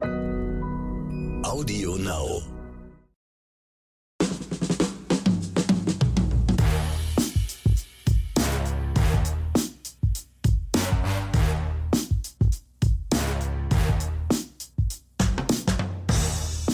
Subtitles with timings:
[0.00, 2.42] Audio Now.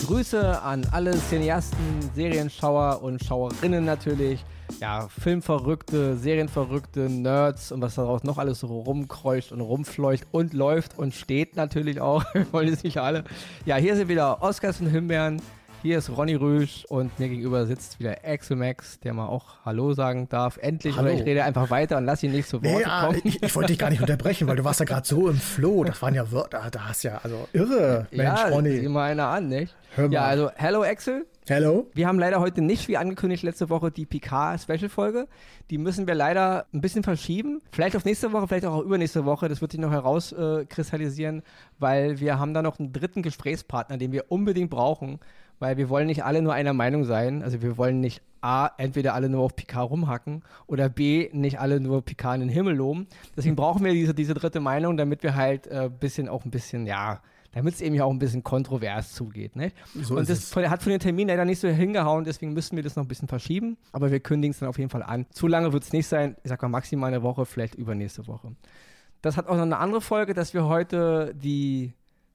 [0.06, 1.78] Grüße an alle Cineasten,
[2.14, 4.44] Serienschauer und Schauerinnen natürlich.
[4.80, 10.98] Ja, Filmverrückte, Serienverrückte, Nerds und was daraus noch alles so rumkreucht und rumfleucht und läuft
[10.98, 12.24] und steht natürlich auch.
[12.34, 13.24] Wir wollen jetzt nicht alle.
[13.66, 15.40] Ja, hier sind wieder Oscars und Himbeeren.
[15.84, 19.92] Hier ist Ronny Rüsch und mir gegenüber sitzt wieder Axel Max, der mal auch Hallo
[19.92, 20.56] sagen darf.
[20.56, 21.10] Endlich, Hallo.
[21.10, 23.20] oder ich rede einfach weiter und lass ihn nicht zu Wort Nee, kommen.
[23.22, 25.84] ich, ich wollte dich gar nicht unterbrechen, weil du warst ja gerade so im Flow.
[25.84, 28.88] Das waren ja Wörter, da hast ja, also irre, Mensch, ja, sieh Ronny.
[28.88, 29.76] mal einer an, nicht?
[29.94, 30.14] Hör mal.
[30.14, 31.26] Ja, also, hello Axel.
[31.46, 31.86] Hello?
[31.92, 35.28] Wir haben leider heute nicht, wie angekündigt, letzte Woche die Picard-Special-Folge.
[35.68, 37.60] Die müssen wir leider ein bisschen verschieben.
[37.72, 39.50] Vielleicht auf nächste Woche, vielleicht auch übernächste Woche.
[39.50, 41.42] Das wird sich noch herauskristallisieren,
[41.78, 45.20] weil wir haben da noch einen dritten Gesprächspartner, den wir unbedingt brauchen,
[45.58, 47.42] weil wir wollen nicht alle nur einer Meinung sein.
[47.42, 51.80] Also wir wollen nicht A, entweder alle nur auf Picard rumhacken oder B, nicht alle
[51.80, 53.06] nur Picard in den Himmel loben.
[53.36, 56.86] Deswegen brauchen wir diese, diese dritte Meinung, damit wir halt äh, bisschen auch ein bisschen,
[56.86, 59.56] ja, damit es eben ja auch ein bisschen kontrovers zugeht.
[59.56, 59.72] Ne?
[59.94, 62.82] So und das von- hat von den Termin leider nicht so hingehauen, deswegen müssen wir
[62.82, 63.78] das noch ein bisschen verschieben.
[63.92, 65.24] Aber wir kündigen es dann auf jeden Fall an.
[65.30, 66.36] Zu lange wird es nicht sein.
[66.42, 68.54] Ich sag mal maximal eine Woche, vielleicht übernächste Woche.
[69.22, 71.94] Das hat auch noch eine andere Folge, dass wir heute die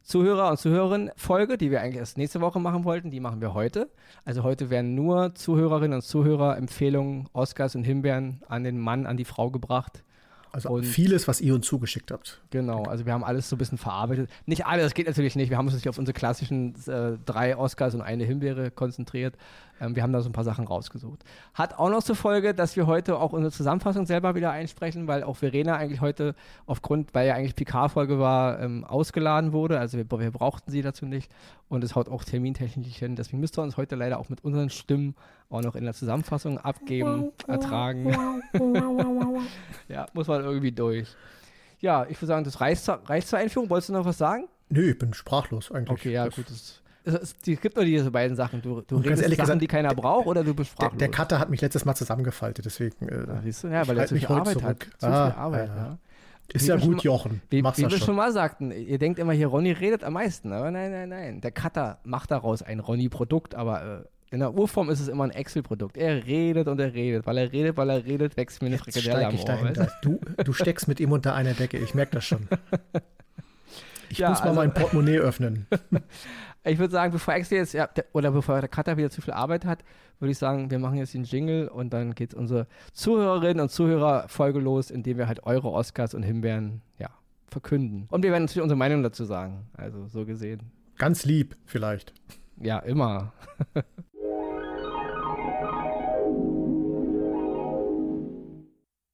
[0.10, 3.54] Zuhörer und Zuhörerinnen Folge, die wir eigentlich erst nächste Woche machen wollten, die machen wir
[3.54, 3.92] heute.
[4.26, 9.18] Also heute werden nur Zuhörerinnen und Zuhörer Empfehlungen, Oscars und Himbeeren an den Mann, an
[9.18, 10.04] die Frau gebracht.
[10.52, 12.42] Also Und- vieles, was ihr uns zugeschickt habt.
[12.50, 14.30] Genau, also wir haben alles so ein bisschen verarbeitet.
[14.46, 15.50] Nicht alles, das geht natürlich nicht.
[15.50, 19.36] Wir haben uns natürlich auf unsere klassischen äh, drei Oscars und eine Himbeere konzentriert.
[19.80, 21.24] Ähm, wir haben da so ein paar Sachen rausgesucht.
[21.54, 25.24] Hat auch noch zur Folge, dass wir heute auch unsere Zusammenfassung selber wieder einsprechen, weil
[25.24, 26.34] auch Verena eigentlich heute
[26.66, 29.80] aufgrund, weil ja eigentlich Picard-Folge war, ähm, ausgeladen wurde.
[29.80, 31.32] Also wir, wir brauchten sie dazu nicht.
[31.70, 33.16] Und es haut auch termintechnisch nicht hin.
[33.16, 35.16] Deswegen müsst ihr uns heute leider auch mit unseren Stimmen
[35.52, 38.12] auch noch in der Zusammenfassung abgeben, ertragen.
[39.90, 41.08] ja, muss man irgendwie durch.
[41.82, 43.70] Ja, ich würde sagen, das reicht, zur- reicht zur Einführung.
[43.70, 44.48] Wolltest du noch was sagen?
[44.70, 45.90] Nö, ich bin sprachlos eigentlich.
[45.92, 46.46] Okay, ja, Das- gut.
[46.50, 48.62] Es, es, gibt nur diese beiden Sachen.
[48.62, 51.00] Du, du redest Sachen, gesagt, die keiner braucht, oder du bist Der, sprachlos.
[51.00, 53.08] der Cutter hat mich letztes Mal zusammengefaltet, deswegen.
[53.08, 53.68] Äh, Ja, siehst du?
[53.70, 54.62] Ja, weil er halt zu viel Arbeit hat.
[54.84, 54.90] zurück.
[55.00, 55.76] Zu Ah, viel Arbeit, ja.
[55.76, 55.98] ja.
[56.52, 57.42] Ist Wie ja gut, mal- Jochen.
[57.50, 58.00] Wie, wie das wir schon.
[58.00, 60.52] schon mal sagten, ihr denkt immer hier, Ronny redet am meisten.
[60.52, 61.42] Aber nein, nein, nein.
[61.42, 65.32] Der Cutter macht daraus ein Ronny-Produkt, aber äh, in der Urform ist es immer ein
[65.32, 65.98] Excel-Produkt.
[65.98, 67.26] Er redet und er redet.
[67.26, 69.46] Weil er redet, weil er redet, wächst mir eine Jetzt Frikadelle am ich Ohr.
[69.48, 69.92] dahinter.
[70.02, 72.48] Du, du steckst mit ihm unter einer Decke, ich merke das schon.
[74.10, 75.68] Ich Ja, muss mal also- mein Portemonnaie öffnen.
[76.66, 79.34] Ich würde sagen, bevor Axel jetzt, ja, der, oder bevor der Cutter wieder zu viel
[79.34, 79.80] Arbeit hat,
[80.20, 84.28] würde ich sagen, wir machen jetzt den Jingle und dann geht unsere Zuhörerinnen und Zuhörer
[84.28, 87.08] Folge los, indem wir halt eure Oscars und Himbeeren, ja,
[87.48, 88.08] verkünden.
[88.12, 89.68] Und wir werden natürlich unsere Meinung dazu sagen.
[89.72, 90.70] Also, so gesehen.
[90.98, 92.14] Ganz lieb, vielleicht.
[92.62, 93.32] Ja, immer.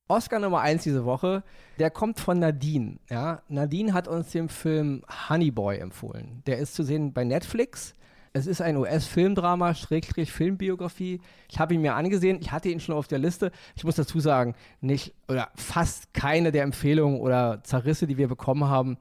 [0.07, 1.43] Oscar Nummer 1 diese Woche,
[1.79, 2.97] der kommt von Nadine.
[3.09, 3.41] Ja?
[3.49, 6.43] Nadine hat uns den Film Honey Boy empfohlen.
[6.45, 7.95] Der ist zu sehen bei Netflix.
[8.31, 11.21] Es ist ein US-Filmdrama, Schrägstrich Filmbiografie.
[11.49, 12.38] Ich habe ihn mir angesehen.
[12.39, 13.51] Ich hatte ihn schon auf der Liste.
[13.75, 18.66] Ich muss dazu sagen, nicht oder fast keine der Empfehlungen oder Zerrisse, die wir bekommen
[18.66, 18.97] haben,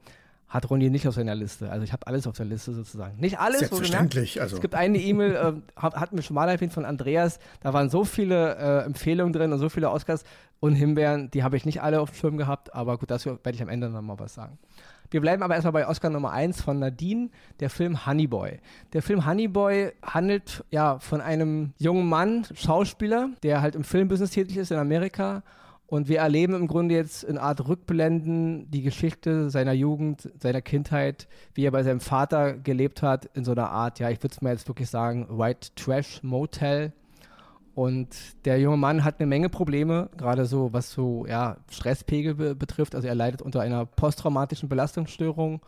[0.47, 1.69] hat Ronny nicht auf seiner Liste.
[1.71, 3.17] Also ich habe alles auf der Liste sozusagen.
[3.19, 3.59] Nicht alles.
[3.59, 4.55] Selbstverständlich, also.
[4.55, 5.35] Es gibt eine E-Mail,
[5.75, 7.39] äh, hat- hatten wir schon mal erwähnt von Andreas.
[7.61, 10.23] Da waren so viele äh, Empfehlungen drin und so viele Oscars
[10.59, 11.31] und Himbeeren.
[11.31, 13.69] Die habe ich nicht alle auf dem Schirm gehabt, aber gut, dazu werde ich am
[13.69, 14.57] Ende noch mal was sagen.
[15.11, 17.29] Wir bleiben aber erstmal bei Oscar Nummer 1 von Nadine,
[17.59, 18.59] der Film Honey Boy.
[18.93, 24.31] Der Film Honey Boy handelt ja von einem jungen Mann, Schauspieler, der halt im Filmbusiness
[24.31, 25.43] tätig ist in Amerika.
[25.87, 31.27] Und wir erleben im Grunde jetzt in Art Rückblenden die Geschichte seiner Jugend, seiner Kindheit,
[31.53, 34.41] wie er bei seinem Vater gelebt hat, in so einer Art, ja, ich würde es
[34.41, 36.91] mal jetzt wirklich sagen, White Trash Motel.
[37.75, 38.15] Und
[38.45, 42.95] der junge Mann hat eine Menge Probleme, gerade so, was so, ja, Stresspegel be betrifft.
[42.95, 45.61] Also er leidet unter einer posttraumatischen Belastungsstörung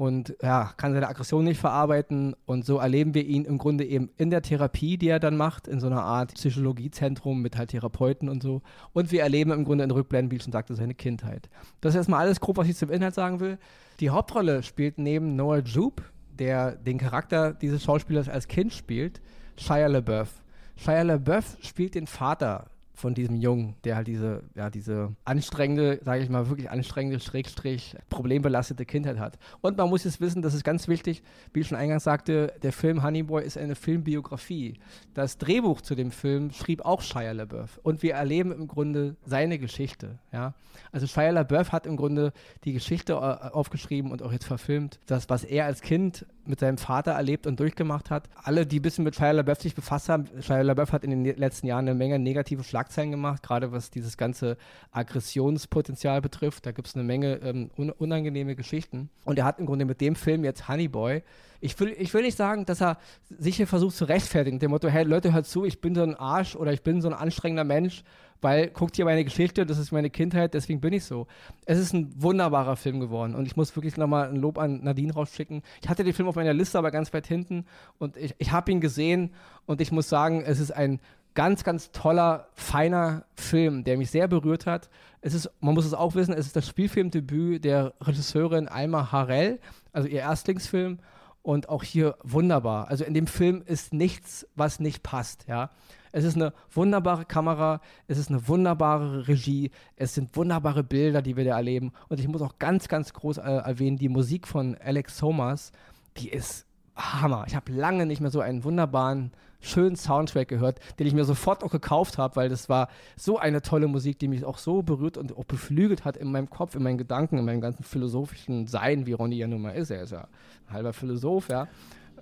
[0.00, 2.34] und ja, kann seine Aggression nicht verarbeiten.
[2.46, 5.68] Und so erleben wir ihn im Grunde eben in der Therapie, die er dann macht,
[5.68, 8.62] in so einer Art Psychologiezentrum mit halt Therapeuten und so.
[8.94, 11.50] Und wir erleben im Grunde in Rückblenden, wie ich schon sagte, seine Kindheit.
[11.82, 13.58] Das ist erstmal alles grob, was ich zum Inhalt sagen will.
[14.00, 19.20] Die Hauptrolle spielt neben Noah Jupe, der den Charakter dieses Schauspielers als Kind spielt,
[19.58, 20.42] Shia LaBeouf.
[20.76, 22.70] Shia LaBeouf spielt den Vater
[23.00, 27.96] von diesem Jungen, der halt diese, ja, diese anstrengende, sage ich mal, wirklich anstrengende, schrägstrich,
[28.08, 29.38] problembelastete Kindheit hat.
[29.60, 32.72] Und man muss jetzt wissen, das ist ganz wichtig, wie ich schon eingangs sagte, der
[32.72, 34.78] Film Honeyboy ist eine Filmbiografie.
[35.14, 37.80] Das Drehbuch zu dem Film schrieb auch Shia LaBeouf.
[37.82, 40.18] Und wir erleben im Grunde seine Geschichte.
[40.32, 40.54] Ja?
[40.92, 42.32] Also Shia LaBeouf hat im Grunde
[42.64, 46.78] die Geschichte äh, aufgeschrieben und auch jetzt verfilmt, das, was er als Kind mit seinem
[46.78, 48.28] Vater erlebt und durchgemacht hat.
[48.42, 51.24] Alle, die ein bisschen mit Shia LaBeouf sich befasst haben, Shia LaBeouf hat in den
[51.36, 54.56] letzten Jahren eine Menge negative Schlagzeilen gemacht, gerade was dieses ganze
[54.92, 56.66] Aggressionspotenzial betrifft.
[56.66, 59.10] Da gibt es eine Menge ähm, un unangenehme Geschichten.
[59.24, 61.22] Und er hat im Grunde mit dem Film jetzt Honey Boy
[61.60, 62.96] ich will, ich will nicht sagen, dass er
[63.28, 66.14] sich hier versucht zu rechtfertigen, dem Motto, hey Leute, hört zu, ich bin so ein
[66.14, 68.02] Arsch oder ich bin so ein anstrengender Mensch,
[68.40, 71.26] weil guckt hier meine Geschichte, das ist meine Kindheit, deswegen bin ich so.
[71.66, 75.12] Es ist ein wunderbarer Film geworden und ich muss wirklich nochmal ein Lob an Nadine
[75.12, 75.62] rausschicken.
[75.82, 77.64] Ich hatte den Film auf meiner Liste, aber ganz weit hinten
[77.98, 79.30] und ich, ich habe ihn gesehen
[79.66, 81.00] und ich muss sagen, es ist ein
[81.34, 84.90] ganz, ganz toller, feiner Film, der mich sehr berührt hat.
[85.20, 89.60] Es ist, man muss es auch wissen, es ist das Spielfilmdebüt der Regisseurin Alma Harrell,
[89.92, 90.98] also ihr Erstlingsfilm
[91.42, 92.88] und auch hier wunderbar.
[92.88, 95.70] Also in dem Film ist nichts, was nicht passt, ja.
[96.12, 101.36] Es ist eine wunderbare Kamera, es ist eine wunderbare Regie, es sind wunderbare Bilder, die
[101.36, 101.92] wir da erleben.
[102.08, 105.70] Und ich muss auch ganz, ganz groß äh, erwähnen, die Musik von Alex Somas,
[106.16, 106.66] die ist
[107.00, 107.44] Hammer.
[107.46, 111.62] Ich habe lange nicht mehr so einen wunderbaren, schönen Soundtrack gehört, den ich mir sofort
[111.62, 115.16] auch gekauft habe, weil das war so eine tolle Musik, die mich auch so berührt
[115.16, 119.06] und auch beflügelt hat in meinem Kopf, in meinen Gedanken, in meinem ganzen philosophischen Sein,
[119.06, 119.90] wie Ronny ja nun mal ist.
[119.90, 120.28] Er ist ja
[120.68, 121.68] ein halber Philosoph, ja.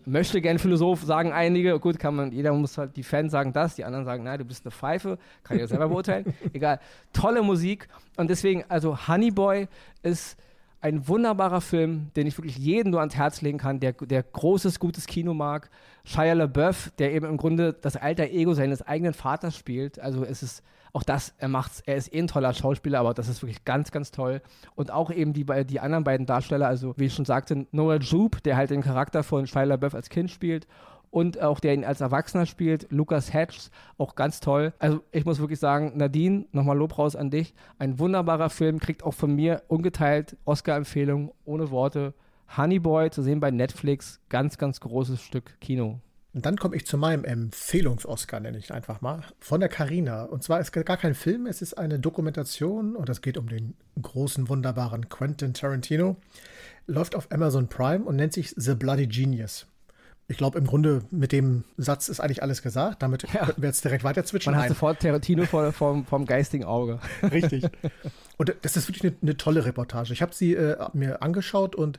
[0.05, 1.79] Möchte gern Philosoph, sagen einige.
[1.81, 4.45] Gut, kann man, jeder muss halt, die Fans sagen das, die anderen sagen, nein, du
[4.45, 5.19] bist eine Pfeife.
[5.43, 6.33] Kann ich ja selber beurteilen.
[6.55, 6.81] Egal.
[7.13, 7.89] Tolle Musik.
[8.17, 9.69] Und deswegen, also Honeyboy
[10.03, 10.39] ist
[10.81, 14.79] ein wunderbarer Film, den ich wirklich jedem nur ans Herz legen kann, der, der großes,
[14.79, 15.71] gutes Kino mag.
[16.05, 19.99] Shia LaBeouf, der eben im Grunde das alter Ego seines eigenen Vaters spielt.
[19.99, 23.29] Also es ist auch das, er macht's, er ist eh ein toller Schauspieler, aber das
[23.29, 24.41] ist wirklich ganz, ganz toll.
[24.75, 28.41] Und auch eben die, die anderen beiden Darsteller, also wie ich schon sagte, Noah Jupe,
[28.41, 30.67] der halt den Charakter von Shia LaBeouf als Kind spielt
[31.11, 34.73] und auch der ihn als Erwachsener spielt, Lucas Hedges, auch ganz toll.
[34.79, 37.55] Also ich muss wirklich sagen, Nadine, nochmal Lob raus an dich.
[37.79, 42.15] Ein wunderbarer Film, kriegt auch von mir ungeteilt Oscar-Empfehlung, ohne Worte.
[42.57, 46.01] Honey Boy zu sehen bei Netflix, ganz, ganz großes Stück Kino.
[46.35, 50.25] Und dann komme ich zu meinem Empfehlungs-Oscar, nenne ich einfach mal, von der Carina.
[50.25, 53.75] Und zwar ist gar kein Film, es ist eine Dokumentation und es geht um den
[54.01, 56.17] großen, wunderbaren Quentin Tarantino.
[56.87, 59.67] Läuft auf Amazon Prime und nennt sich The Bloody Genius.
[60.31, 63.03] Ich glaube, im Grunde mit dem Satz ist eigentlich alles gesagt.
[63.03, 63.47] Damit ja.
[63.47, 64.53] könnten wir jetzt direkt weiter zwitschern.
[64.55, 67.01] Man hat sofort Tarantino vor, vom, vom geistigen Auge.
[67.23, 67.65] Richtig.
[68.37, 70.13] Und das ist wirklich eine, eine tolle Reportage.
[70.13, 71.99] Ich habe sie äh, mir angeschaut und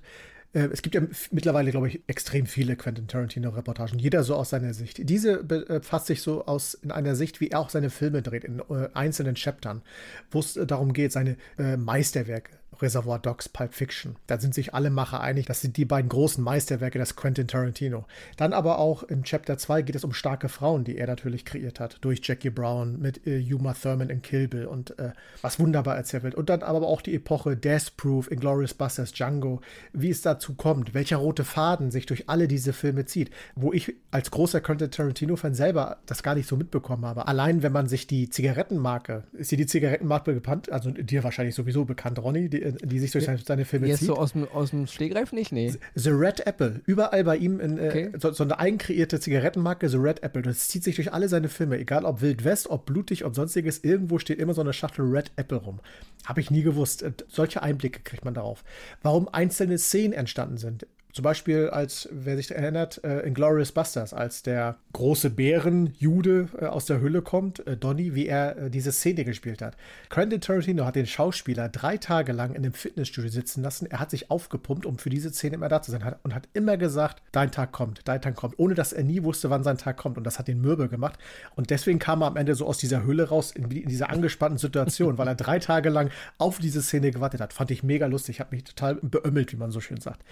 [0.53, 4.75] äh, es gibt ja mittlerweile, glaube ich, extrem viele Quentin Tarantino-Reportagen, jeder so aus seiner
[4.75, 5.09] Sicht.
[5.09, 8.59] Diese befasst sich so aus in einer Sicht, wie er auch seine Filme dreht, in
[8.59, 9.81] äh, einzelnen Chaptern,
[10.29, 14.15] wo es darum geht, seine äh, Meisterwerke Reservoir Dogs, Pulp Fiction.
[14.27, 18.05] Da sind sich alle Macher einig, das sind die beiden großen Meisterwerke des Quentin Tarantino.
[18.37, 21.79] Dann aber auch im Chapter 2 geht es um starke Frauen, die er natürlich kreiert
[21.79, 23.43] hat, durch Jackie Brown mit äh,
[23.81, 25.11] Thurman in Kill Bill und äh,
[25.41, 26.35] was wunderbar erzählt wird.
[26.35, 29.61] Und dann aber auch die Epoche Death Proof, Inglourious Busters, Django,
[29.93, 33.95] wie es dazu kommt, welcher rote Faden sich durch alle diese Filme zieht, wo ich
[34.11, 37.27] als großer Quentin Tarantino-Fan selber das gar nicht so mitbekommen habe.
[37.27, 41.85] Allein wenn man sich die Zigarettenmarke, ist dir die Zigarettenmarke bekannt, also dir wahrscheinlich sowieso
[41.85, 44.07] bekannt, Ronny, die, die sich durch seine, Filme Jetzt zieht.
[44.07, 45.51] so aus dem, aus dem Stegreif nicht?
[45.51, 45.73] Nee.
[45.95, 46.81] The Red Apple.
[46.85, 48.11] Überall bei ihm in, äh, okay.
[48.19, 50.41] so, so, eine eigenkreierte Zigarettenmarke, The Red Apple.
[50.41, 51.77] Das zieht sich durch alle seine Filme.
[51.77, 53.83] Egal ob Wild West, ob blutig, ob sonstiges.
[53.83, 55.79] Irgendwo steht immer so eine Schachtel Red Apple rum.
[56.25, 57.05] Habe ich nie gewusst.
[57.27, 58.63] Solche Einblicke kriegt man darauf.
[59.01, 60.85] Warum einzelne Szenen entstanden sind.
[61.11, 66.65] Zum Beispiel, als, wer sich erinnert, äh, in Glorious Busters, als der große Bärenjude äh,
[66.65, 69.75] aus der Hülle kommt, äh, Donny, wie er äh, diese Szene gespielt hat.
[70.09, 73.87] Quentin Tarantino hat den Schauspieler drei Tage lang in dem Fitnessstudio sitzen lassen.
[73.87, 76.47] Er hat sich aufgepumpt, um für diese Szene immer da zu sein hat, und hat
[76.53, 79.79] immer gesagt, dein Tag kommt, dein Tag kommt, ohne dass er nie wusste, wann sein
[79.79, 80.15] Tag kommt.
[80.19, 81.17] Und das hat den Mürbe gemacht.
[81.55, 84.59] Und deswegen kam er am Ende so aus dieser Hülle raus, in, in dieser angespannten
[84.59, 87.51] Situation, weil er drei Tage lang auf diese Szene gewartet hat.
[87.51, 90.23] Fand ich mega lustig, hat mich total beömmelt, wie man so schön sagt.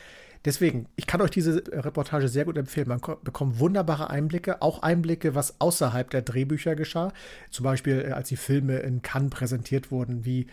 [0.46, 2.88] Deswegen, ich kann euch diese Reportage sehr gut empfehlen.
[2.88, 7.12] Man bekommt wunderbare Einblicke, auch Einblicke, was außerhalb der Drehbücher geschah.
[7.52, 10.48] Zum Beispiel, äh, als die Filme in Cannes präsentiert wurden, wie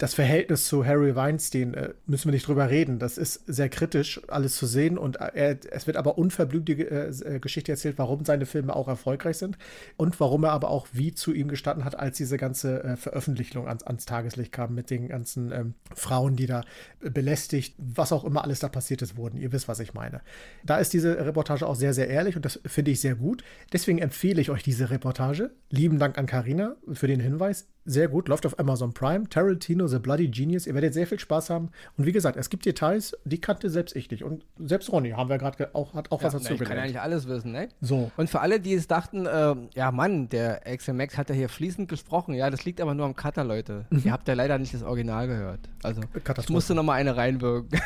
[0.00, 2.98] das Verhältnis zu Harry Weinstein äh, müssen wir nicht drüber reden.
[2.98, 4.96] Das ist sehr kritisch, alles zu sehen.
[4.96, 9.36] Und er, es wird aber unverblümt die äh, Geschichte erzählt, warum seine Filme auch erfolgreich
[9.36, 9.58] sind
[9.98, 13.68] und warum er aber auch wie zu ihm gestanden hat, als diese ganze äh, Veröffentlichung
[13.68, 16.62] ans, ans, Tageslicht kam mit den ganzen ähm, Frauen, die da
[17.00, 19.36] belästigt, was auch immer alles da passiert ist, wurden.
[19.36, 20.22] Ihr wisst, was ich meine.
[20.64, 23.44] Da ist diese Reportage auch sehr, sehr ehrlich und das finde ich sehr gut.
[23.70, 25.50] Deswegen empfehle ich euch diese Reportage.
[25.68, 29.28] Lieben Dank an Karina für den Hinweis sehr gut, läuft auf Amazon Prime.
[29.28, 30.66] Tarantino, The Bloody Genius.
[30.66, 31.70] Ihr werdet sehr viel Spaß haben.
[31.96, 34.22] Und wie gesagt, es gibt Details, die kannte selbst ich nicht.
[34.22, 36.62] Und selbst Ronny haben wir gerade auch, hat auch ja, was dazu gesagt.
[36.62, 37.68] Ich kann ja nicht alles wissen, ne?
[37.80, 38.10] So.
[38.16, 41.88] Und für alle, die es dachten, äh, ja Mann, der XMX hat ja hier fließend
[41.88, 42.34] gesprochen.
[42.34, 43.86] Ja, das liegt aber nur am Cutter, Leute.
[43.90, 44.02] Mhm.
[44.04, 45.60] Ihr habt ja leider nicht das Original gehört.
[45.82, 46.02] Also,
[46.38, 47.80] ich musste noch mal eine reinwirken.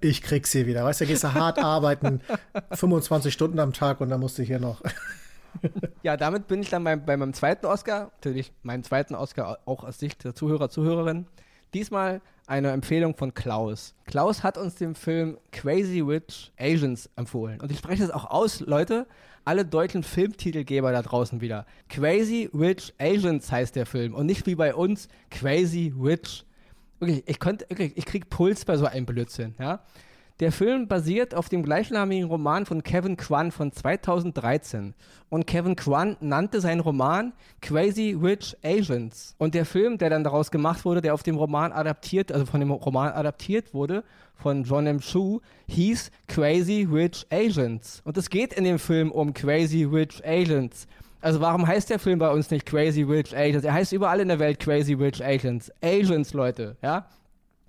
[0.00, 0.84] ich krieg's hier wieder.
[0.84, 2.20] Weißt du, gehst du hart arbeiten,
[2.72, 4.82] 25 Stunden am Tag und dann musst du hier noch
[6.02, 9.84] ja, damit bin ich dann bei, bei meinem zweiten Oscar, natürlich meinem zweiten Oscar auch
[9.84, 11.26] aus Sicht der Zuhörer, Zuhörerin.
[11.72, 13.94] Diesmal eine Empfehlung von Klaus.
[14.04, 17.60] Klaus hat uns den Film Crazy Rich Asians empfohlen.
[17.60, 19.06] Und ich spreche es auch aus, Leute,
[19.44, 21.66] alle deutschen Filmtitelgeber da draußen wieder.
[21.88, 26.44] Crazy Rich Asians heißt der Film und nicht wie bei uns Crazy Rich.
[26.98, 29.80] Wirklich, ich, konnte, wirklich, ich krieg Puls bei so einem Blödsinn, ja.
[30.40, 34.92] Der Film basiert auf dem gleichnamigen Roman von Kevin Kwan von 2013.
[35.28, 39.36] Und Kevin Kwan nannte seinen Roman Crazy Rich Asians.
[39.38, 42.58] Und der Film, der dann daraus gemacht wurde, der auf dem Roman adaptiert, also von
[42.58, 44.02] dem Roman adaptiert wurde,
[44.34, 44.98] von John M.
[44.98, 48.02] Chu, hieß Crazy Rich Asians.
[48.04, 50.88] Und es geht in dem Film um Crazy Rich Asians.
[51.20, 53.62] Also warum heißt der Film bei uns nicht Crazy Rich Asians?
[53.62, 55.70] Er heißt überall in der Welt Crazy Rich Asians.
[55.80, 57.06] Asians, Leute, ja?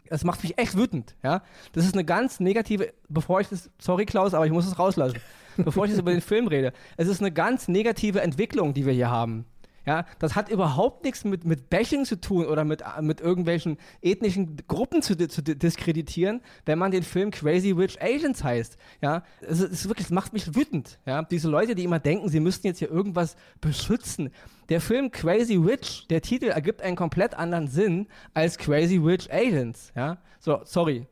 [0.09, 1.41] Das macht mich echt wütend, ja.
[1.74, 5.17] Das ist eine ganz negative, bevor ich das, sorry Klaus, aber ich muss es rauslassen,
[5.57, 6.74] bevor ich jetzt über den Film rede.
[6.97, 9.45] Es ist eine ganz negative Entwicklung, die wir hier haben.
[9.85, 14.57] Ja, das hat überhaupt nichts mit, mit Bashing zu tun oder mit, mit irgendwelchen ethnischen
[14.67, 18.77] Gruppen zu, zu diskreditieren, wenn man den Film Crazy Rich Asians heißt.
[19.01, 20.99] Ja, es ist wirklich, es macht mich wütend.
[21.05, 24.31] Ja, diese Leute, die immer denken, sie müssten jetzt hier irgendwas beschützen.
[24.69, 29.91] Der Film Crazy Rich, der Titel ergibt einen komplett anderen Sinn als Crazy Rich Asians.
[29.95, 31.05] Ja, so, sorry.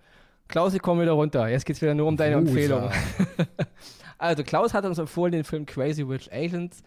[0.48, 1.48] Klaus, ich komme wieder runter.
[1.48, 2.36] Jetzt geht es wieder nur um deine.
[2.36, 2.92] Empfehlung.
[4.18, 6.84] also, Klaus hat uns empfohlen den Film Crazy Rich Asians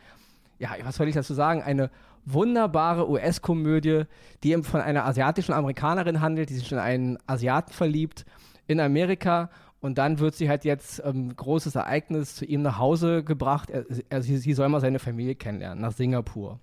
[0.59, 1.91] ja, was soll ich dazu sagen, eine
[2.25, 4.05] wunderbare US-Komödie,
[4.43, 8.25] die von einer asiatischen Amerikanerin handelt, die sich in einen Asiaten verliebt
[8.67, 13.23] in Amerika und dann wird sie halt jetzt ähm, großes Ereignis zu ihm nach Hause
[13.23, 13.71] gebracht.
[13.71, 16.59] Er, er, sie, sie, soll mal seine Familie kennenlernen, nach Singapur.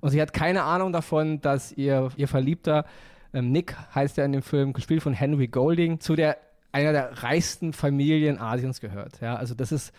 [0.00, 2.84] Und sie hat keine Ahnung davon, dass ihr, ihr Verliebter,
[3.32, 6.36] ähm, Nick heißt er in dem Film, gespielt von Henry Golding, zu der
[6.70, 9.20] einer der reichsten Familien Asiens gehört.
[9.20, 9.92] Ja, also das ist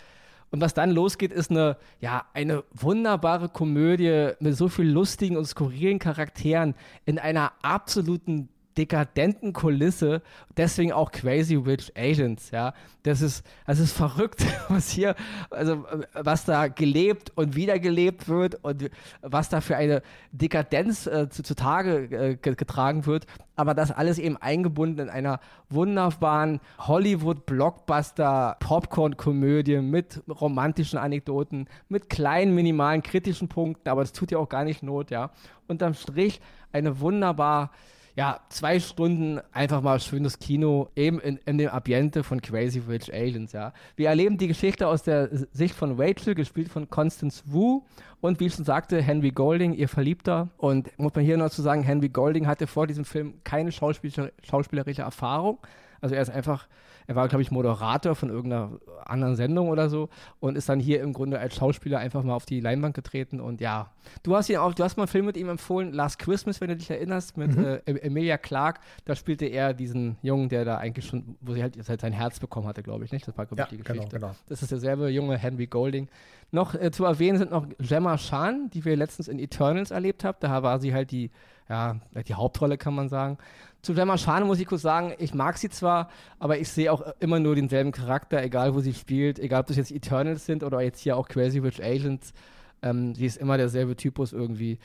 [0.51, 5.45] und was dann losgeht, ist eine, ja, eine wunderbare Komödie mit so viel lustigen und
[5.45, 6.75] skurrilen Charakteren
[7.05, 10.21] in einer absoluten dekadenten Kulisse,
[10.55, 12.73] deswegen auch Crazy Rich Asians, ja.
[13.03, 15.15] Das ist, das ist verrückt, was hier,
[15.51, 18.89] also was da gelebt und wiedergelebt wird und
[19.21, 23.25] was da für eine Dekadenz äh, zu, zutage äh, getragen wird.
[23.57, 33.03] Aber das alles eben eingebunden in einer wunderbaren Hollywood-Blockbuster-Popcorn-Komödie mit romantischen Anekdoten, mit kleinen, minimalen,
[33.03, 35.31] kritischen Punkten, aber das tut ja auch gar nicht Not, ja.
[35.67, 36.39] Unterm Strich
[36.71, 37.71] eine wunderbar
[38.19, 43.13] ja, zwei Stunden einfach mal schönes Kino, eben in, in dem Ambiente von Crazy Rich
[43.13, 43.71] Aliens, ja.
[43.95, 47.83] Wir erleben die Geschichte aus der Sicht von Rachel, gespielt von Constance Wu
[48.19, 50.49] und wie ich schon sagte, Henry Golding, ihr Verliebter.
[50.57, 55.01] Und muss man hier noch zu sagen, Henry Golding hatte vor diesem Film keine schauspielerische
[55.01, 55.59] Erfahrung.
[56.01, 56.67] Also er ist einfach
[57.09, 61.01] er war, glaube ich, Moderator von irgendeiner anderen Sendung oder so und ist dann hier
[61.01, 63.41] im Grunde als Schauspieler einfach mal auf die Leinwand getreten.
[63.41, 63.89] Und ja,
[64.21, 66.67] du hast ihn auch, du hast mal einen Film mit ihm empfohlen, Last Christmas, wenn
[66.67, 67.65] du dich erinnerst, mit mhm.
[67.65, 68.79] äh, Emilia Clark.
[69.05, 72.39] Da spielte er diesen Jungen, der da eigentlich schon, wo sie halt, halt sein Herz
[72.39, 73.27] bekommen hatte, glaube ich, nicht?
[73.27, 74.19] Das war, glaube ich, ja, die genau, Geschichte.
[74.19, 74.39] Genau, genau.
[74.47, 76.09] Das ist derselbe junge Henry Golding.
[76.51, 80.37] Noch äh, zu erwähnen sind noch Gemma Chan, die wir letztens in Eternals erlebt haben.
[80.41, 81.31] Da war sie halt die,
[81.69, 81.95] ja,
[82.27, 83.39] die Hauptrolle, kann man sagen.
[83.81, 87.01] Zu Gemma Schane muss ich kurz sagen, ich mag sie zwar, aber ich sehe auch
[87.19, 90.81] immer nur denselben Charakter, egal wo sie spielt, egal ob das jetzt Eternals sind oder
[90.81, 92.33] jetzt hier auch Crazy Rich Agents.
[92.81, 94.79] Ähm, sie ist immer derselbe Typus irgendwie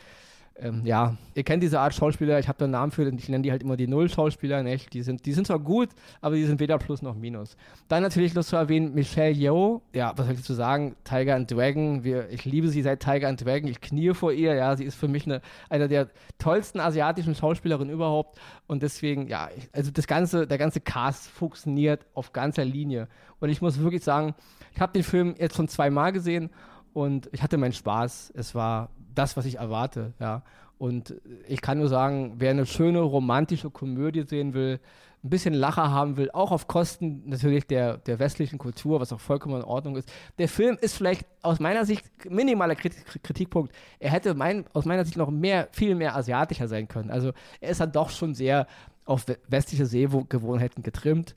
[0.57, 3.43] ähm, ja, ihr kennt diese Art Schauspieler, ich habe da einen Namen für, ich nenne
[3.43, 4.93] die halt immer die Null-Schauspieler, nicht?
[4.93, 5.89] Die sind, die sind zwar gut,
[6.21, 7.57] aber die sind weder Plus noch Minus.
[7.89, 11.51] Dann natürlich noch zu erwähnen, Michelle Yeoh, ja, was soll ich zu sagen, Tiger and
[11.51, 14.85] Dragon, wir, ich liebe sie seit Tiger and Dragon, ich knie vor ihr, ja, sie
[14.85, 16.09] ist für mich eine, eine der
[16.39, 18.39] tollsten asiatischen Schauspielerinnen überhaupt.
[18.69, 23.09] Und deswegen, ja, ich, also das ganze, der ganze Cast funktioniert auf ganzer Linie.
[23.41, 24.35] Und ich muss wirklich sagen,
[24.73, 26.51] ich habe den Film jetzt schon zweimal gesehen
[26.93, 28.33] und ich hatte meinen Spaß.
[28.37, 30.43] Es war das, was ich erwarte, ja.
[30.79, 31.15] Und
[31.49, 34.81] ich kann nur sagen, wer eine schöne romantische Komödie sehen will,
[35.25, 39.21] ein bisschen Lacher haben will, auch auf Kosten natürlich der, der westlichen Kultur, was auch
[39.21, 40.13] vollkommen in Ordnung ist.
[40.39, 43.73] Der Film ist vielleicht aus meiner Sicht minimaler Kritikpunkt.
[43.99, 47.11] Er hätte mein, aus meiner Sicht noch mehr, viel mehr asiatischer sein können.
[47.11, 48.67] Also er ist dann doch schon sehr
[49.07, 51.35] auf westliche Sehgewohnheiten getrimmt.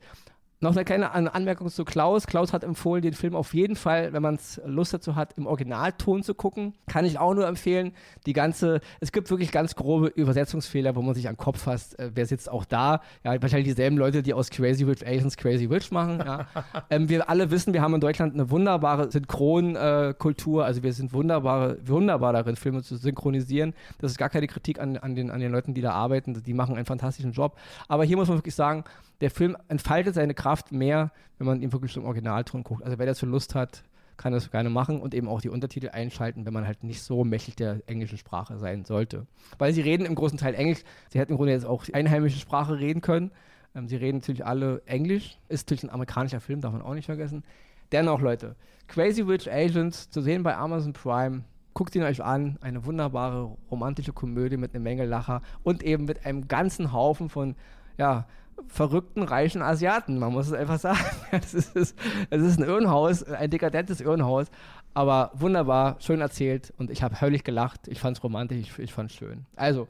[0.60, 2.26] Noch eine kleine Anmerkung zu Klaus.
[2.26, 5.46] Klaus hat empfohlen, den Film auf jeden Fall, wenn man es Lust dazu hat, im
[5.46, 6.74] Originalton zu gucken.
[6.88, 7.92] Kann ich auch nur empfehlen.
[8.26, 11.96] Die ganze, es gibt wirklich ganz grobe Übersetzungsfehler, wo man sich an den Kopf fasst.
[12.00, 13.02] Äh, wer sitzt auch da?
[13.22, 16.18] Ja, wahrscheinlich dieselben Leute, die aus Crazy Rich Asians Crazy Rich machen.
[16.18, 16.48] Ja.
[16.90, 20.64] ähm, wir alle wissen, wir haben in Deutschland eine wunderbare Synchronkultur.
[20.64, 23.74] Also wir sind wunderbare, wunderbar darin, Filme zu synchronisieren.
[24.00, 26.42] Das ist gar keine Kritik an, an, den, an den Leuten, die da arbeiten.
[26.42, 27.56] Die machen einen fantastischen Job.
[27.86, 28.82] Aber hier muss man wirklich sagen,
[29.20, 32.84] der Film entfaltet seine Kraft mehr, wenn man ihn wirklich im Originalton guckt.
[32.84, 33.82] Also wer dazu Lust hat,
[34.16, 37.24] kann das gerne machen und eben auch die Untertitel einschalten, wenn man halt nicht so
[37.24, 39.26] mächtig der englischen Sprache sein sollte.
[39.58, 40.80] Weil sie reden im großen Teil Englisch.
[41.10, 43.30] Sie hätten im Grunde jetzt auch die einheimische Sprache reden können.
[43.74, 45.38] Ähm, sie reden natürlich alle Englisch.
[45.48, 47.44] Ist natürlich ein amerikanischer Film, darf man auch nicht vergessen.
[47.92, 48.56] Dennoch, Leute,
[48.88, 51.44] Crazy Rich Agents zu sehen bei Amazon Prime.
[51.72, 52.58] Guckt ihn euch an.
[52.60, 57.54] Eine wunderbare romantische Komödie mit einer Menge Lacher und eben mit einem ganzen Haufen von
[57.98, 58.26] ja,
[58.66, 60.18] verrückten, reichen Asiaten.
[60.18, 60.98] Man muss es einfach sagen.
[61.30, 64.46] Es ist, es ist ein Irrenhaus, ein dekadentes Irrenhaus,
[64.94, 67.86] aber wunderbar, schön erzählt und ich habe höllisch gelacht.
[67.88, 69.46] Ich fand es romantisch, ich, ich fand es schön.
[69.56, 69.88] Also,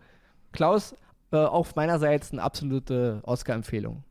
[0.52, 0.94] Klaus,
[1.30, 4.02] äh, auf meinerseits eine absolute Oscar-Empfehlung.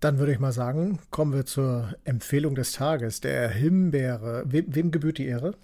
[0.00, 4.44] Dann würde ich mal sagen, kommen wir zur Empfehlung des Tages, der Himbeere.
[4.46, 5.54] Wem, wem gebührt die Ehre?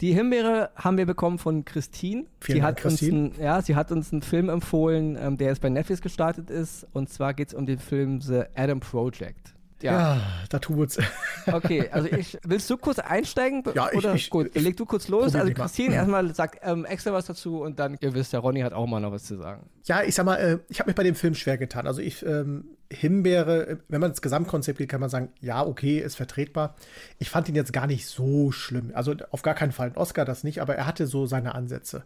[0.00, 2.26] Die Himbeere haben wir bekommen von Christine.
[2.40, 3.28] Vielen sie Dank, hat Christine.
[3.28, 6.50] Uns ein, ja, sie hat uns einen Film empfohlen, ähm, der jetzt bei Netflix gestartet
[6.50, 6.86] ist.
[6.92, 9.55] Und zwar geht es um den Film The Adam Project.
[9.82, 10.98] Ja, ja da tut's.
[11.52, 13.62] Okay, also ich, willst du kurz einsteigen?
[13.72, 14.14] Ja, ich, oder?
[14.14, 15.32] ich, Gut, ich, leg du kurz los.
[15.36, 18.72] Also Christine erstmal sagt ähm, extra was dazu und dann, ihr wisst, der Ronny hat
[18.72, 19.68] auch mal noch was zu sagen.
[19.84, 21.86] Ja, ich sag mal, äh, ich habe mich bei dem Film schwer getan.
[21.86, 26.16] Also ich, ähm, Himbeere, wenn man das Gesamtkonzept geht, kann man sagen, ja, okay, ist
[26.16, 26.74] vertretbar.
[27.20, 28.90] Ich fand ihn jetzt gar nicht so schlimm.
[28.92, 32.02] Also auf gar keinen Fall ein Oscar, das nicht, aber er hatte so seine Ansätze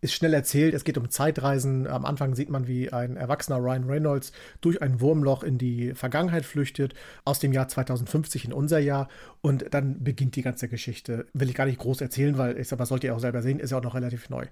[0.00, 0.74] ist schnell erzählt.
[0.74, 1.86] Es geht um Zeitreisen.
[1.86, 6.44] Am Anfang sieht man, wie ein erwachsener Ryan Reynolds durch ein Wurmloch in die Vergangenheit
[6.44, 9.08] flüchtet, aus dem Jahr 2050 in unser Jahr.
[9.42, 11.26] Und dann beginnt die ganze Geschichte.
[11.34, 13.60] Will ich gar nicht groß erzählen, weil ich sag mal, sollt ihr auch selber sehen,
[13.60, 14.46] ist ja auch noch relativ neu.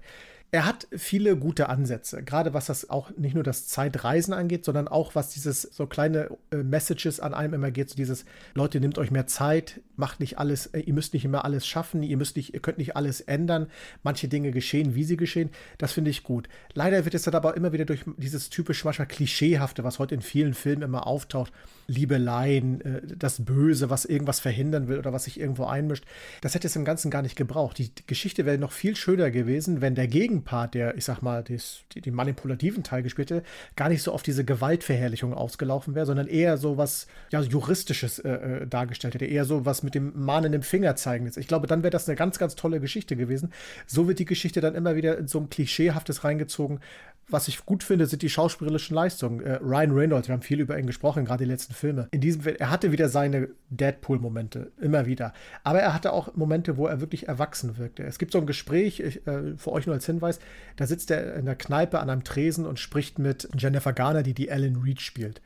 [0.51, 4.87] Er hat viele gute Ansätze, gerade was das auch nicht nur das Zeitreisen angeht, sondern
[4.87, 8.25] auch was dieses so kleine äh, Messages an einem immer geht, so dieses
[8.55, 12.01] Leute nehmt euch mehr Zeit, macht nicht alles, äh, ihr müsst nicht immer alles schaffen,
[12.01, 13.67] ihr müsst nicht, ihr könnt nicht alles ändern,
[14.01, 15.51] manche Dinge geschehen, wie sie geschehen.
[15.77, 16.49] Das finde ich gut.
[16.73, 20.21] Leider wird es dann aber immer wieder durch dieses typisch manchmal klischeehafte, was heute in
[20.21, 21.53] vielen Filmen immer auftaucht,
[21.85, 26.05] Liebeleien, äh, das Böse, was irgendwas verhindern will oder was sich irgendwo einmischt.
[26.41, 27.77] Das hätte es im Ganzen gar nicht gebraucht.
[27.77, 30.07] Die Geschichte wäre noch viel schöner gewesen, wenn der
[30.39, 33.43] Gegenpart, der, ich sag mal, des, den manipulativen Teil gespielt hätte,
[33.75, 38.29] gar nicht so auf diese Gewaltverherrlichung ausgelaufen wäre, sondern eher so was ja, Juristisches äh,
[38.29, 41.37] äh dargestellt hätte, eher so was mit dem mahnenden Finger zeigen ist.
[41.37, 43.51] Ich glaube, dann wäre das eine ganz, ganz tolle Geschichte gewesen.
[43.85, 46.79] So wird die Geschichte dann immer wieder in so ein Klischeehaftes reingezogen,
[47.29, 49.41] was ich gut finde, sind die schauspielerischen Leistungen.
[49.41, 52.07] Äh, Ryan Reynolds, wir haben viel über ihn gesprochen, gerade die letzten Filme.
[52.11, 55.33] In diesem er hatte wieder seine Deadpool-Momente, immer wieder.
[55.63, 58.03] Aber er hatte auch Momente, wo er wirklich erwachsen wirkte.
[58.03, 60.39] Es gibt so ein Gespräch, ich, äh, für euch nur als Hinweis,
[60.75, 64.33] da sitzt er in der Kneipe an einem Tresen und spricht mit Jennifer Garner, die
[64.33, 65.41] die Ellen Reed spielt.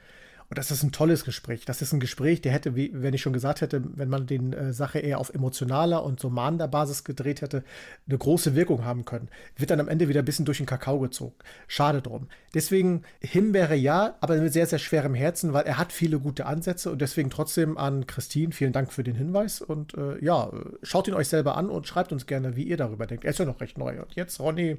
[0.53, 1.65] Und das ist ein tolles Gespräch.
[1.65, 4.53] Das ist ein Gespräch, der hätte, wie, wenn ich schon gesagt hätte, wenn man den
[4.53, 7.63] äh, Sache eher auf emotionaler und so mahnender Basis gedreht hätte,
[8.07, 9.29] eine große Wirkung haben können.
[9.57, 11.33] Wird dann am Ende wieder ein bisschen durch den Kakao gezogen.
[11.67, 12.27] Schade drum.
[12.53, 16.91] Deswegen Himbeere ja, aber mit sehr, sehr schwerem Herzen, weil er hat viele gute Ansätze
[16.91, 20.51] und deswegen trotzdem an Christine vielen Dank für den Hinweis und äh, ja,
[20.83, 23.23] schaut ihn euch selber an und schreibt uns gerne, wie ihr darüber denkt.
[23.23, 23.99] Er ist ja noch recht neu.
[24.03, 24.77] Und jetzt, Ronny,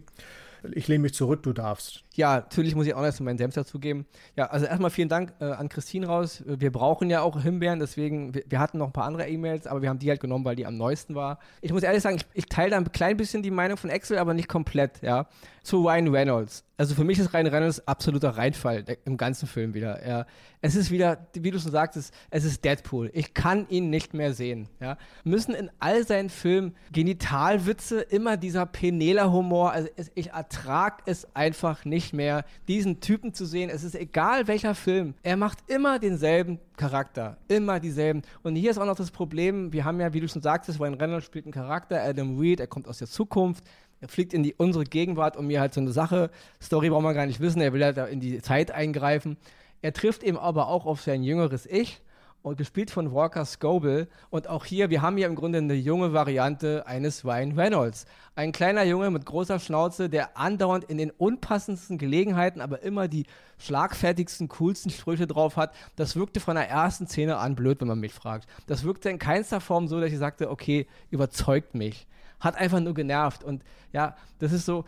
[0.73, 2.05] ich lehne mich zurück, du darfst.
[2.15, 4.07] Ja, natürlich muss ich auch noch meinen Senf dazugeben.
[4.37, 6.43] Ja, also erstmal vielen Dank äh, an Christine raus.
[6.47, 9.83] Wir brauchen ja auch Himbeeren, deswegen, wir, wir hatten noch ein paar andere E-Mails, aber
[9.83, 11.39] wir haben die halt genommen, weil die am neuesten war.
[11.61, 14.19] Ich muss ehrlich sagen, ich, ich teile da ein klein bisschen die Meinung von Excel,
[14.19, 15.27] aber nicht komplett, ja.
[15.63, 16.65] Zu Ryan Reynolds.
[16.77, 20.01] Also für mich ist Ryan Reynolds absoluter Reinfall im ganzen Film wieder.
[20.01, 20.27] Er,
[20.61, 23.11] es ist wieder, wie du schon sagtest, es ist Deadpool.
[23.15, 24.69] Ich kann ihn nicht mehr sehen.
[24.81, 24.99] Ja?
[25.23, 32.13] Müssen in all seinen Filmen Genitalwitze immer dieser Penela-Humor, also ich ertrage es einfach nicht
[32.13, 33.71] mehr, diesen Typen zu sehen.
[33.71, 35.15] Es ist egal welcher Film.
[35.23, 37.37] Er macht immer denselben Charakter.
[37.47, 38.23] Immer dieselben.
[38.43, 40.95] Und hier ist auch noch das Problem, wir haben ja, wie du schon sagtest, Ryan
[40.95, 43.63] Reynolds spielt einen Charakter, Adam Reed, er kommt aus der Zukunft.
[44.01, 46.31] Er fliegt in die, unsere Gegenwart, um mir halt so eine Sache,
[46.61, 49.37] Story braucht man gar nicht wissen, er will halt in die Zeit eingreifen.
[49.83, 52.01] Er trifft eben aber auch auf sein jüngeres Ich
[52.45, 54.07] und gespielt von Walker Scoble.
[54.29, 58.05] Und auch hier, wir haben hier im Grunde eine junge Variante eines Ryan Reynolds.
[58.37, 63.25] Ein kleiner Junge mit großer Schnauze, der andauernd in den unpassendsten Gelegenheiten, aber immer die
[63.59, 65.75] schlagfertigsten, coolsten Sprüche drauf hat.
[65.97, 68.47] Das wirkte von der ersten Szene an blöd, wenn man mich fragt.
[68.67, 72.07] Das wirkte in keinster Form so, dass ich sagte, okay, überzeugt mich.
[72.45, 73.43] Hat einfach nur genervt.
[73.43, 74.85] Und ja, das ist so,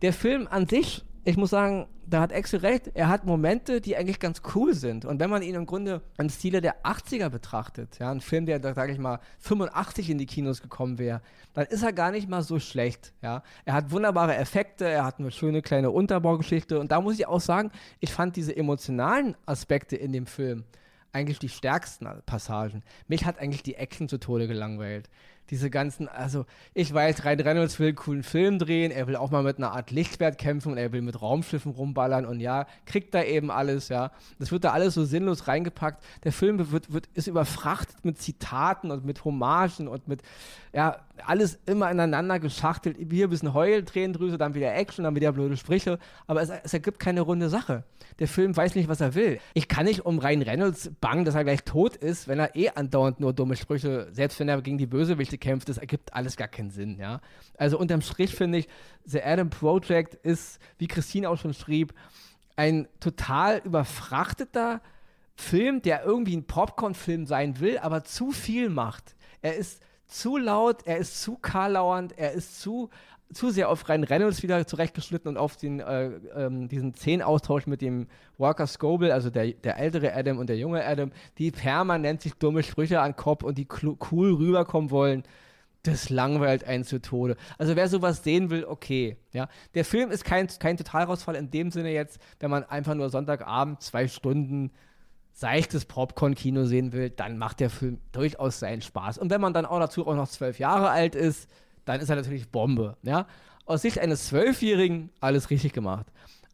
[0.00, 2.90] der Film an sich ich muss sagen, da hat Axel recht.
[2.94, 5.04] Er hat Momente, die eigentlich ganz cool sind.
[5.04, 8.60] Und wenn man ihn im Grunde im Stile der 80er betrachtet, ja, ein Film, der,
[8.74, 11.20] sage ich mal, 85 in die Kinos gekommen wäre,
[11.52, 13.12] dann ist er gar nicht mal so schlecht.
[13.22, 13.42] Ja.
[13.64, 16.80] Er hat wunderbare Effekte, er hat eine schöne kleine Unterbaugeschichte.
[16.80, 17.70] Und da muss ich auch sagen,
[18.00, 20.64] ich fand diese emotionalen Aspekte in dem Film
[21.12, 22.82] eigentlich die stärksten Passagen.
[23.08, 25.10] Mich hat eigentlich die Action zu Tode gelangweilt
[25.50, 29.30] diese ganzen, also ich weiß, Ryan Reynolds will einen coolen Film drehen, er will auch
[29.30, 33.14] mal mit einer Art Lichtwert kämpfen und er will mit Raumschiffen rumballern und ja, kriegt
[33.14, 34.12] da eben alles, ja.
[34.38, 36.04] Das wird da alles so sinnlos reingepackt.
[36.24, 40.22] Der Film wird, wird, ist überfrachtet mit Zitaten und mit Hommagen und mit,
[40.72, 42.96] ja, alles immer ineinander geschachtelt.
[43.10, 45.98] Hier ein bisschen Heultränendrüse, dann wieder Action, dann wieder blöde Sprüche.
[46.26, 47.84] Aber es, es, ergibt keine runde Sache.
[48.18, 49.40] Der Film weiß nicht, was er will.
[49.54, 52.70] Ich kann nicht um Ryan Reynolds bangen, dass er gleich tot ist, wenn er eh
[52.70, 56.48] andauernd nur dumme Sprüche, selbst wenn er gegen die Bösewichte kämpft, das ergibt alles gar
[56.48, 57.20] keinen Sinn, ja.
[57.56, 58.68] Also unterm Strich finde ich,
[59.04, 61.94] The Adam Project ist, wie Christine auch schon schrieb,
[62.56, 64.80] ein total überfrachteter
[65.34, 69.16] Film, der irgendwie ein Popcorn-Film sein will, aber zu viel macht.
[69.40, 72.90] Er ist zu laut, er ist zu karlauernd, er ist zu,
[73.32, 77.80] zu sehr auf Ryan Reynolds wieder zurechtgeschnitten und auf den, äh, ähm, diesen Szenenaustausch mit
[77.80, 82.34] dem Walker Scoble, also der, der ältere Adam und der junge Adam, die permanent sich
[82.34, 83.68] dumme Sprüche an Kopf und die
[84.10, 85.22] cool rüberkommen wollen.
[85.82, 87.36] Das langweilt einen zu Tode.
[87.56, 89.16] Also wer sowas sehen will, okay.
[89.32, 89.48] Ja.
[89.74, 93.80] Der Film ist kein, kein Totalrausfall in dem Sinne jetzt, wenn man einfach nur Sonntagabend
[93.80, 94.72] zwei Stunden
[95.32, 99.16] seichtes Popcorn-Kino sehen will, dann macht der Film durchaus seinen Spaß.
[99.16, 101.48] Und wenn man dann auch dazu auch noch zwölf Jahre alt ist,
[101.90, 102.96] dann ist er natürlich Bombe.
[103.02, 103.26] Ja?
[103.66, 106.06] Aus Sicht eines Zwölfjährigen alles richtig gemacht.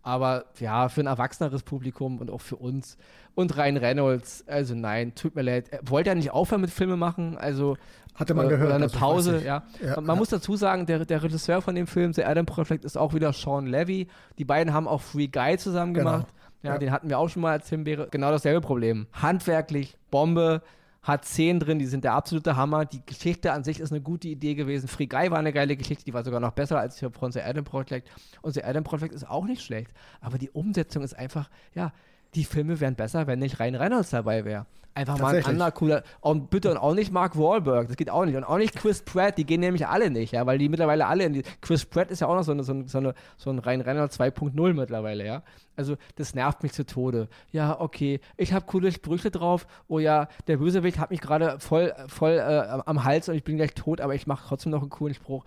[0.03, 2.97] Aber ja, für ein erwachseneres Publikum und auch für uns
[3.35, 5.69] und Ryan Reynolds, also nein, tut mir leid.
[5.83, 7.37] Wollte er nicht aufhören mit Filme machen?
[7.37, 7.77] Also
[8.15, 8.67] hatte man äh, gehört.
[8.67, 9.65] Oder eine also Pause, ja.
[9.83, 9.97] ja.
[9.97, 10.15] Man ja.
[10.15, 13.33] muss dazu sagen, der, der Regisseur von dem Film, The Adam Project, ist auch wieder
[13.33, 14.09] Sean Levy.
[14.39, 16.13] Die beiden haben auch Free Guy zusammen genau.
[16.13, 16.29] gemacht.
[16.63, 18.09] Ja, ja, den hatten wir auch schon mal als Himbeere.
[18.11, 19.07] Genau dasselbe Problem.
[19.13, 20.63] Handwerklich, Bombe,
[21.07, 22.85] hat Szenen drin, die sind der absolute Hammer.
[22.85, 24.89] Die Geschichte an sich ist eine gute Idee gewesen.
[24.89, 27.65] Free Guy war eine geile Geschichte, die war sogar noch besser als hier von Adam
[27.65, 28.11] Project.
[28.45, 29.93] The Adam Project ist auch nicht schlecht.
[30.21, 31.93] Aber die Umsetzung ist einfach, ja,
[32.35, 34.67] die Filme wären besser, wenn nicht Ryan Reynolds dabei wäre.
[34.97, 36.03] Einfach mal ein anderer cooler.
[36.21, 38.35] Und bitte und auch nicht Mark Wahlberg, das geht auch nicht.
[38.35, 41.25] Und auch nicht Chris Pratt, die gehen nämlich alle nicht, ja, weil die mittlerweile alle
[41.25, 41.43] in die.
[41.61, 43.83] Chris Pratt ist ja auch noch so, eine, so, eine, so, eine, so ein Ryan
[43.83, 45.43] Reynolds 2.0 mittlerweile, ja.
[45.77, 47.29] Also, das nervt mich zu Tode.
[47.53, 49.67] Ja, okay, ich habe coole Sprüche drauf.
[49.87, 53.59] Oh ja, der Bösewicht hat mich gerade voll, voll äh, am Hals und ich bin
[53.59, 55.45] gleich tot, aber ich mache trotzdem noch einen coolen Spruch.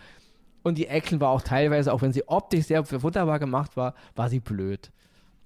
[0.61, 4.29] Und die Action war auch teilweise, auch wenn sie optisch sehr wunderbar gemacht war, war
[4.29, 4.91] sie blöd.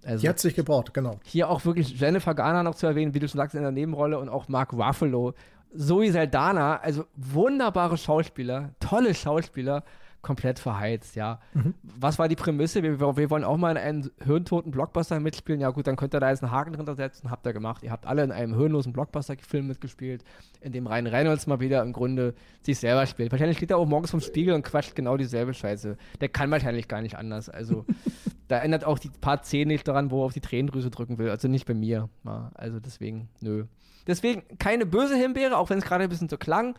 [0.06, 1.20] Also die hat sich gebraucht, genau.
[1.24, 4.20] Hier auch wirklich Jennifer Garner noch zu erwähnen, wie du schon sagst, in der Nebenrolle
[4.20, 5.34] und auch Mark Ruffalo.
[5.76, 9.84] Zoe Saldana, also wunderbare Schauspieler, tolle Schauspieler
[10.24, 11.40] komplett verheizt, ja.
[11.54, 11.76] Mhm.
[11.84, 12.82] Was war die Prämisse?
[12.82, 15.62] Wir, wir, wollen auch mal in einen hirntoten Blockbuster mitspielen.
[15.62, 17.30] Ja gut, dann könnt ihr da jetzt einen Haken drunter setzen.
[17.30, 17.84] Habt ihr gemacht.
[17.84, 20.24] Ihr habt alle in einem hirnlosen Blockbuster-Film mitgespielt,
[20.62, 23.32] in dem Ryan Reynolds mal wieder im Grunde sich selber spielt.
[23.32, 25.98] Wahrscheinlich steht er auch morgens vom Spiegel und quatscht genau dieselbe Scheiße.
[26.22, 27.50] Der kann wahrscheinlich gar nicht anders.
[27.50, 27.86] Also
[28.48, 31.30] da ändert auch die paar Szenen nicht daran, wo er auf die Tränendrüse drücken will.
[31.30, 32.10] Also nicht bei mir.
[32.54, 33.66] Also deswegen, nö.
[34.08, 36.76] Deswegen keine böse Himbeere, auch wenn es gerade ein bisschen so klang.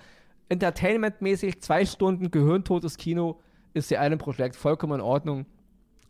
[0.49, 3.41] Entertainment-mäßig zwei Stunden gehirntotes Kino
[3.73, 5.47] ist ja einem Projekt vollkommen in Ordnung.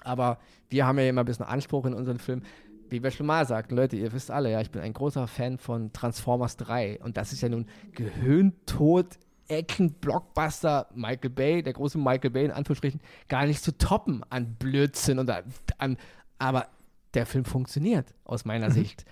[0.02, 2.42] Aber wir haben ja immer ein bisschen Anspruch in unseren Film.
[2.90, 5.58] Wie wir schon mal sagten, Leute, ihr wisst alle, ja, ich bin ein großer Fan
[5.58, 7.00] von Transformers 3.
[7.02, 9.18] Und das ist ja nun gehirntot
[9.48, 15.18] Action-Blockbuster Michael Bay, der große Michael Bay in Anführungsstrichen, gar nicht zu toppen an Blödsinn
[15.18, 15.44] und an,
[15.78, 15.96] an
[16.38, 16.68] aber
[17.14, 18.72] der Film funktioniert aus meiner mhm.
[18.72, 19.04] Sicht.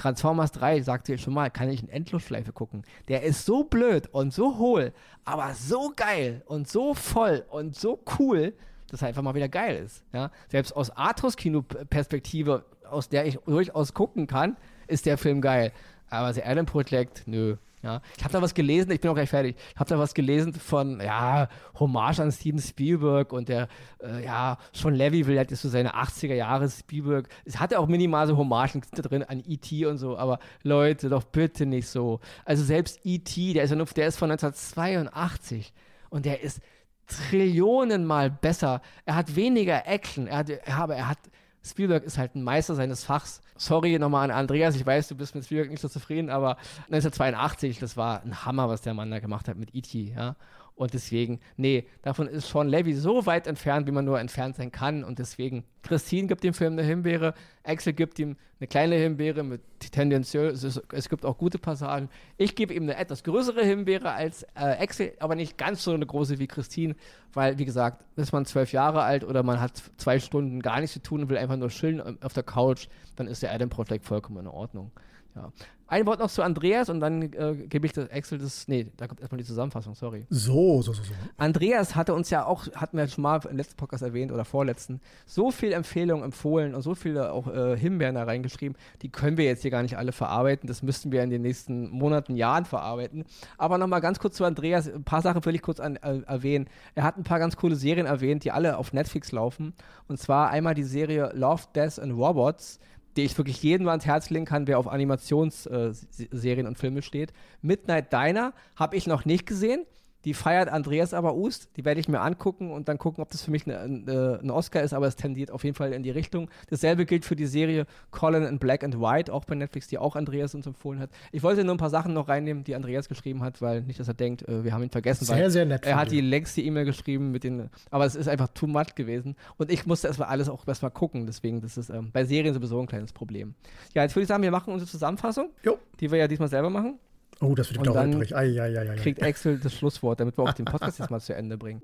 [0.00, 2.84] Transformers 3, sagt ihr schon mal, kann ich in Endlosschleife gucken.
[3.08, 4.94] Der ist so blöd und so hohl,
[5.26, 8.54] aber so geil und so voll und so cool,
[8.88, 10.02] dass er einfach mal wieder geil ist.
[10.14, 10.30] Ja?
[10.48, 15.70] Selbst aus Artus-Kino-Perspektive, aus der ich durchaus gucken kann, ist der Film geil.
[16.08, 17.56] Aber The Adam Project, nö.
[17.82, 19.56] Ja, ich habe da was gelesen, ich bin auch gleich fertig.
[19.72, 23.68] Ich habe da was gelesen von, ja, Hommage an Steven Spielberg und der,
[24.02, 27.28] äh, ja, Sean Levy will halt so seine 80er Jahre Spielberg.
[27.46, 29.86] Es hatte auch minimal so Hommagen drin an E.T.
[29.86, 32.20] und so, aber Leute, doch bitte nicht so.
[32.44, 35.72] Also selbst E.T., der ist der ist von 1982
[36.10, 36.60] und der ist
[37.06, 38.82] Trillionenmal besser.
[39.04, 41.18] Er hat weniger Action, er hat, aber er hat
[41.62, 43.42] Spielberg ist halt ein Meister seines Fachs.
[43.56, 47.78] Sorry nochmal an Andreas, ich weiß, du bist mit Spielberg nicht so zufrieden, aber 1982,
[47.78, 50.36] das war ein Hammer, was der Mann da gemacht hat mit E.T., ja.
[50.80, 54.72] Und deswegen, nee, davon ist Sean Levy so weit entfernt, wie man nur entfernt sein
[54.72, 55.04] kann.
[55.04, 59.60] Und deswegen, Christine gibt dem Film eine Himbeere, Axel gibt ihm eine kleine Himbeere mit
[59.78, 62.08] tendenziell, es, ist, es gibt auch gute Passagen.
[62.38, 66.06] Ich gebe ihm eine etwas größere Himbeere als äh, Axel, aber nicht ganz so eine
[66.06, 66.96] große wie Christine,
[67.34, 70.94] weil, wie gesagt, ist man zwölf Jahre alt oder man hat zwei Stunden gar nichts
[70.94, 74.06] zu tun und will einfach nur chillen auf der Couch, dann ist der Adam Project
[74.06, 74.92] vollkommen in Ordnung.
[75.34, 75.52] Ja.
[75.90, 78.68] Ein Wort noch zu Andreas und dann äh, gebe ich das Excel das.
[78.68, 80.24] Nee, da kommt erstmal die Zusammenfassung, sorry.
[80.30, 81.12] So, so, so, so.
[81.36, 85.00] Andreas hatte uns ja auch, hatten wir schon mal im letzten Podcast erwähnt oder vorletzten,
[85.26, 89.46] so viel Empfehlungen empfohlen und so viele auch äh, Himbeeren da reingeschrieben, die können wir
[89.46, 90.68] jetzt hier gar nicht alle verarbeiten.
[90.68, 93.24] Das müssten wir in den nächsten Monaten, Jahren verarbeiten.
[93.58, 96.68] Aber nochmal ganz kurz zu Andreas, ein paar Sachen will ich kurz an, äh, erwähnen.
[96.94, 99.74] Er hat ein paar ganz coole Serien erwähnt, die alle auf Netflix laufen.
[100.06, 102.78] Und zwar einmal die Serie Love, Death and Robots
[103.16, 107.32] die ich wirklich jedem ans Herz legen kann, wer auf Animationsserien äh, und Filme steht.
[107.62, 109.84] Midnight Diner habe ich noch nicht gesehen.
[110.24, 111.68] Die feiert Andreas aber Ust.
[111.76, 114.50] Die werde ich mir angucken und dann gucken, ob das für mich eine, eine, ein
[114.50, 116.50] Oscar ist, aber es tendiert auf jeden Fall in die Richtung.
[116.68, 120.16] Dasselbe gilt für die Serie Colin in Black and White, auch bei Netflix, die auch
[120.16, 121.10] Andreas uns empfohlen hat.
[121.32, 124.08] Ich wollte nur ein paar Sachen noch reinnehmen, die Andreas geschrieben hat, weil nicht, dass
[124.08, 125.24] er denkt, äh, wir haben ihn vergessen.
[125.24, 125.86] Sehr, sehr nett.
[125.86, 129.36] Er hat die längste E-Mail geschrieben mit den, aber es ist einfach too much gewesen.
[129.56, 132.80] Und ich musste erstmal alles auch erstmal gucken, deswegen, das ist ähm, bei Serien sowieso
[132.80, 133.54] ein kleines Problem.
[133.94, 135.78] Ja, jetzt würde ich sagen, wir machen unsere Zusammenfassung, jo.
[136.00, 136.98] die wir ja diesmal selber machen.
[137.40, 138.36] Oh, das wird doch holprig.
[138.36, 141.34] Ei, ei, ei, kriegt Axel das Schlusswort, damit wir auch den Podcast jetzt mal zu
[141.34, 141.82] Ende bringen.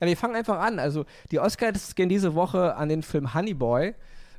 [0.00, 0.78] Ja, wir fangen einfach an.
[0.78, 3.94] Also die Oscars gehen diese Woche an den Film Honey Boy,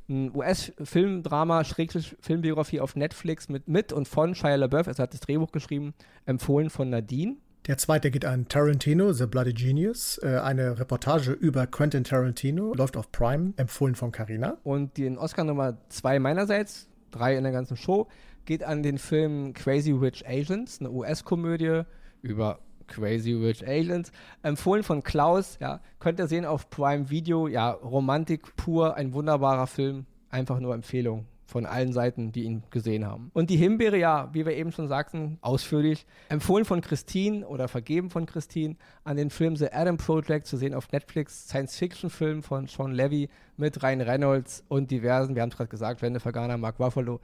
[0.08, 4.86] ein US-Filmdrama, Filmbiografie auf Netflix mit, mit und von Shia LaBeouf.
[4.86, 5.94] Er hat das Drehbuch geschrieben,
[6.26, 7.36] empfohlen von Nadine.
[7.68, 10.16] Der zweite geht an Tarantino, The Bloody Genius.
[10.22, 14.56] Äh, eine Reportage über Quentin Tarantino, läuft auf Prime, empfohlen von Carina.
[14.64, 18.08] Und den Oscar Nummer zwei meinerseits, drei in der ganzen Show,
[18.46, 21.82] geht an den Film Crazy Rich Asians, eine US-Komödie
[22.22, 27.72] über Crazy Rich Aliens, empfohlen von Klaus, ja, könnt ihr sehen auf Prime Video, ja,
[27.72, 33.30] Romantik pur, ein wunderbarer Film, einfach nur Empfehlung von allen Seiten, die ihn gesehen haben.
[33.32, 38.10] Und die Himbeere, ja, wie wir eben schon sagten, ausführlich, empfohlen von Christine oder vergeben
[38.10, 42.92] von Christine an den Film The Adam Project zu sehen auf Netflix, Science-Fiction-Film von Sean
[42.92, 47.18] Levy mit Ryan Reynolds und diversen, wir haben es gerade gesagt, Wende Vergana, Mark Ruffalo.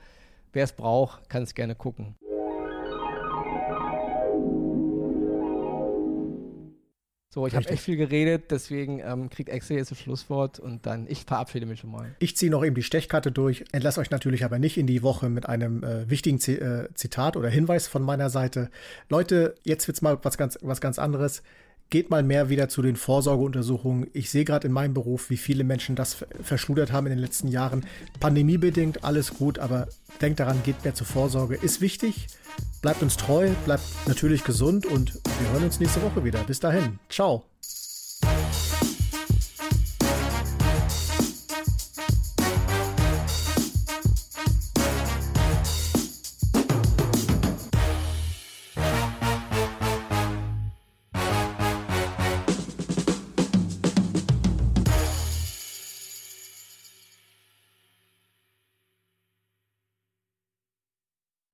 [0.55, 2.15] Wer es braucht, kann es gerne gucken.
[7.35, 11.09] So, ich habe echt viel geredet, deswegen ähm, kriegt Axel jetzt das Schlusswort und dann,
[11.09, 12.15] ich verabschiede mich schon mal.
[12.21, 15.29] Ich ziehe noch eben die Stechkarte durch, entlasse euch natürlich aber nicht in die Woche
[15.29, 18.71] mit einem äh, wichtigen Z äh, Zitat oder Hinweis von meiner Seite.
[19.09, 21.43] Leute, jetzt wird's mal was ganz, was ganz anderes
[21.91, 24.09] geht mal mehr wieder zu den Vorsorgeuntersuchungen.
[24.13, 27.49] Ich sehe gerade in meinem Beruf, wie viele Menschen das verschludert haben in den letzten
[27.49, 27.87] Jahren.
[28.21, 29.89] Pandemiebedingt, alles gut, aber
[30.21, 31.55] denkt daran, geht mehr zur Vorsorge.
[31.55, 32.27] Ist wichtig.
[32.83, 36.43] Bleibt uns treu, bleibt natürlich gesund und wir hören uns nächste Woche wieder.
[36.45, 36.99] Bis dahin.
[37.09, 37.45] Ciao.